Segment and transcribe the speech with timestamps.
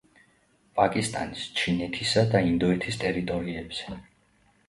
[0.77, 3.99] პაკისტანის, ჩინეთისა და ინდოეთის ტერიტორიებზე.